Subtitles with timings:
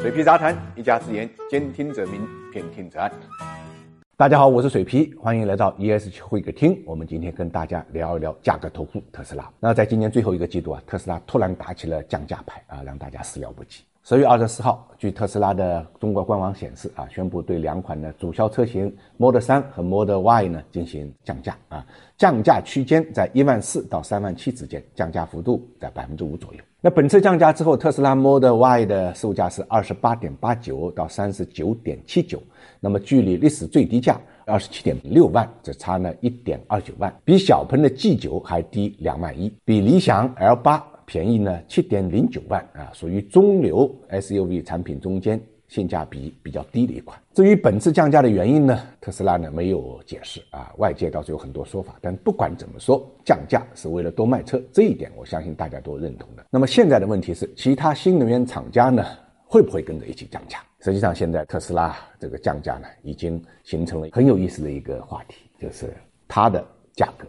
[0.00, 3.12] 水皮杂谈，一家之言，兼听则明，偏听则暗。
[4.16, 6.82] 大家好，我是水皮，欢迎来到 ESG 会客厅。
[6.86, 9.46] 我们今天跟大家聊一聊价格投顾特斯拉。
[9.60, 13.82] 那在今年最后一个季度啊，特斯拉突然打起了降价牌啊，让大家始料不及。
[14.02, 26.60] 十月二十四号，据特斯拉的中国官网显示啊，宣布对两款的主销车型 Model 3和 Model Y 呢进行降价啊，降价区间在一万四到三万七之间，降价幅度在百分之五左右。
[26.80, 32.42] 那本次降价之后，特斯拉 Model Y 的售价是二十八点八九到三十九点七九，
[32.80, 40.84] 那么距离历史最低价二十七点六万只差了一点二九万，比小鹏的 G 九还低两万一，比理想 L 八。
[41.10, 47.20] 便宜呢，七点零九万啊，属于中流 SUV 产品中间性价比比较低的一款。
[47.34, 51.96] 至于本次降价的原因呢，特斯拉呢没有解释啊，外界倒是有很多说法。
[52.00, 56.46] 但不管怎么说，降价是为了多卖车，这一点我相信大家都认同的。
[56.48, 59.04] 那么现在的问题是，其他新能源厂家呢
[59.46, 60.60] 会不会跟着一起降价？
[60.78, 65.92] 实际上，现在特斯拉这个降价呢，已经形成了很有意思的一个话题，就是
[66.28, 67.26] 它的价格，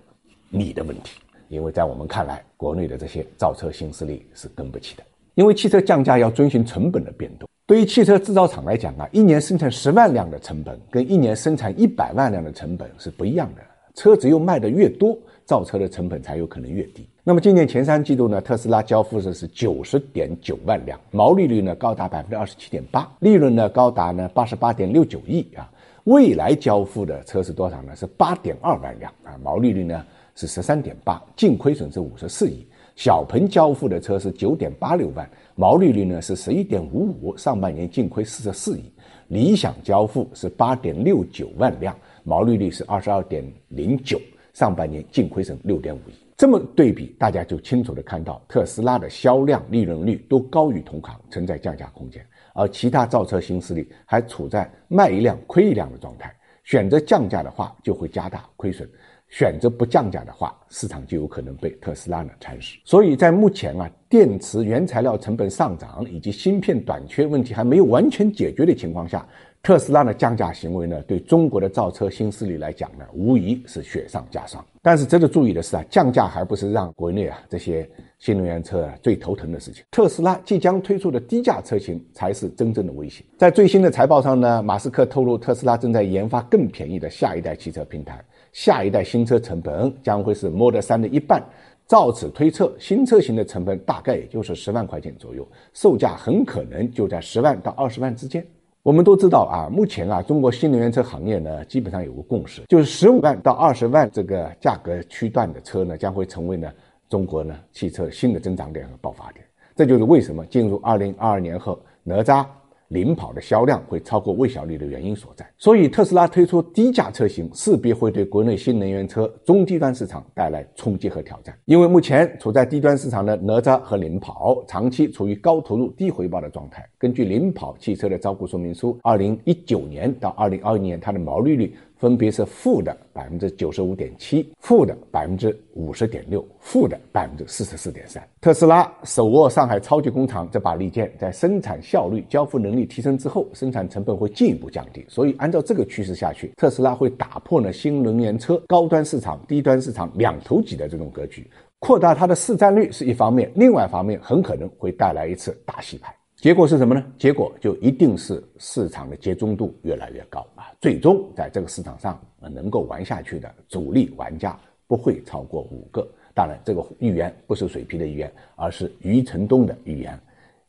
[0.52, 1.20] 你的问题。
[1.52, 5.04] 因为在我们看来，国内的这些造车新势力是跟不起的。
[5.36, 7.48] 因为汽车降价要遵循成本的变动。
[7.68, 13.62] 对于汽车制造厂来讲啊，一年生产十万辆的成本跟一年生产一百万辆的成本是不一样的。
[13.96, 17.06] 车只有卖的越多，造车的成本才有可能越低。
[17.22, 25.70] 那么今年前三季度呢，特斯拉交付的是九十点九万辆，毛利率呢高达百分之二十七点八，利润呢高达呢八十八点六九亿啊。
[26.06, 27.96] 未来交付的车是多少呢？
[27.96, 30.04] 是八点二万辆啊，毛利率呢？
[30.36, 32.66] 是十三点八，净亏损是五十四亿。
[32.96, 38.84] 小鹏交付的车是九点八六万，毛利率呢是十一点五五，上半年净亏四十四亿。
[39.30, 44.20] 理想交付是八点六九万辆，毛利率是二十二点零九，
[44.54, 46.14] 上半年净亏损六点五亿。
[46.36, 56.36] 这么对比，大家就清楚的看到特斯拉的销量、利润率都高于同行，存在降价空间，而其他造车新势力还处在卖一辆亏一辆的状态。
[56.64, 58.88] 选择降价的话，就会加大亏损。
[59.32, 62.78] 选择不降价的话，市场就有可能被特斯拉呢蚕食。
[62.84, 69.26] 所以在目前啊，电池原材料成本上涨以及芯片短缺问题还没有完全解决的情况下，
[69.64, 74.64] 特斯拉的降价行为呢，对中国的造车新势力来讲呢，无疑是雪上加霜。
[74.82, 79.84] 但是值得注意的是啊，降价还不是让国内啊这些新能源车啊最头疼的事情。
[79.92, 83.24] 特斯拉即将推出的低价车型才是真正的威胁。
[83.38, 88.20] 在最新的财报上呢，马斯克透露，特斯拉正在研发更便宜的下一代汽车平台。
[88.54, 91.40] 下一代新车成本将会是 Model 3的一半，
[91.88, 98.44] 照此推测，新车型的成本大概也就是十万块钱左右，售价很可能就在十万到二十万之间。
[98.84, 106.68] 我们都知道啊，目前啊，中国新能源车行业呢，基本上有个共识，就是十五万到二十万这个价格区段的车呢，将会成为呢
[107.08, 109.46] 中国呢汽车新的增长点和爆发点。
[109.76, 112.44] 这就是为什么进入二零二二年后，哪吒。
[112.92, 121.58] 领跑的销量会超过魏小利的原因所在，所以特斯拉推出低价车型，势必会对国内新能源车中低端市场带来冲击和挑战。
[121.66, 126.86] 因为目前处在低端市场的哪吒和领跑，长期处于高投入低回报的状态。
[126.98, 131.76] 根据领跑汽车的招股说明书，二零一九年到二零二一年，它的毛利率。
[132.02, 138.28] 分别是负的百分之九十五点七，负的百分之五十点六，负的百分之四十四点三。
[138.42, 145.06] 特斯拉手握上海超级工厂这把利剑，在生产效率、交付能力提升之后，生产成本会进一步降低。
[145.08, 151.48] 所以，按照这个趋势下去，特斯拉会打破呢新能源车高端市场、低端市场两头挤的这种格局，
[151.78, 156.12] 扩大它的市占率是一方面，另外一方面很可能会带来一次大洗牌。
[156.42, 157.06] 结果是什么呢？
[157.20, 160.74] 结果就一定是市场的集中度越来越高啊！
[160.82, 166.02] 最终在这个市场上能够玩下去的主力玩家不会超过五个。
[166.34, 170.20] 当然，这个预言不是水皮的预言，而是余承东的预言。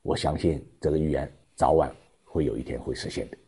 [0.03, 1.91] 我相信这个预言早晚
[2.23, 3.39] 会有一天会实现的。